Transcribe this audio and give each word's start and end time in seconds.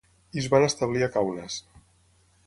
I 0.37 0.39
es 0.43 0.47
van 0.53 0.63
establir 0.67 1.03
a 1.07 1.09
Kaunas. 1.17 1.59